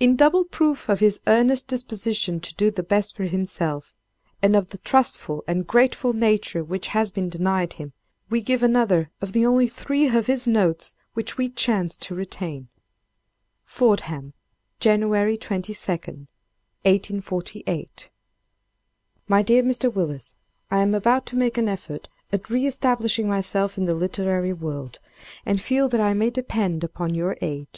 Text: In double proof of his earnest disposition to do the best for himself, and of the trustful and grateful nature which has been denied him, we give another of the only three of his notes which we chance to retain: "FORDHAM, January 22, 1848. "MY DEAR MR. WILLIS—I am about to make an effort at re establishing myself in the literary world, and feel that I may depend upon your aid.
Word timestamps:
In 0.00 0.16
double 0.16 0.42
proof 0.44 0.88
of 0.88 0.98
his 0.98 1.20
earnest 1.28 1.68
disposition 1.68 2.40
to 2.40 2.52
do 2.56 2.72
the 2.72 2.82
best 2.82 3.14
for 3.14 3.22
himself, 3.22 3.94
and 4.42 4.56
of 4.56 4.70
the 4.72 4.78
trustful 4.78 5.44
and 5.46 5.64
grateful 5.64 6.12
nature 6.12 6.64
which 6.64 6.88
has 6.88 7.12
been 7.12 7.28
denied 7.28 7.74
him, 7.74 7.92
we 8.28 8.40
give 8.40 8.64
another 8.64 9.12
of 9.20 9.32
the 9.32 9.46
only 9.46 9.68
three 9.68 10.08
of 10.08 10.26
his 10.26 10.48
notes 10.48 10.96
which 11.12 11.38
we 11.38 11.48
chance 11.48 11.96
to 11.98 12.16
retain: 12.16 12.66
"FORDHAM, 13.62 14.32
January 14.80 15.36
22, 15.38 15.72
1848. 15.78 18.10
"MY 19.28 19.42
DEAR 19.42 19.62
MR. 19.62 19.94
WILLIS—I 19.94 20.78
am 20.78 20.96
about 20.96 21.26
to 21.26 21.36
make 21.36 21.56
an 21.56 21.68
effort 21.68 22.08
at 22.32 22.50
re 22.50 22.66
establishing 22.66 23.28
myself 23.28 23.78
in 23.78 23.84
the 23.84 23.94
literary 23.94 24.52
world, 24.52 24.98
and 25.46 25.60
feel 25.60 25.88
that 25.90 26.00
I 26.00 26.12
may 26.12 26.30
depend 26.30 26.82
upon 26.82 27.14
your 27.14 27.36
aid. 27.40 27.68